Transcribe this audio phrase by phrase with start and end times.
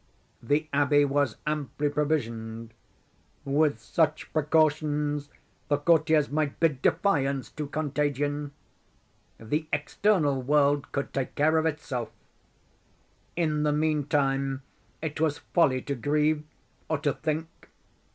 [0.41, 2.73] The abbey was amply provisioned.
[3.45, 5.29] With such precautions
[5.67, 8.51] the courtiers might bid defiance to contagion.
[9.39, 12.09] The external world could take care of itself.
[13.35, 14.63] In the meantime
[15.03, 16.45] it was folly to grieve,
[16.89, 17.69] or to think.